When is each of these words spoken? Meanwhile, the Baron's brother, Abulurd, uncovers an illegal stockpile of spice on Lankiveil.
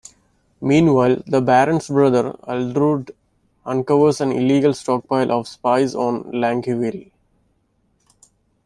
Meanwhile, 0.61 1.21
the 1.27 1.41
Baron's 1.41 1.85
brother, 1.87 2.31
Abulurd, 2.47 3.11
uncovers 3.67 4.19
an 4.19 4.31
illegal 4.31 4.73
stockpile 4.73 5.31
of 5.31 5.47
spice 5.47 5.93
on 5.93 6.23
Lankiveil. 6.31 7.11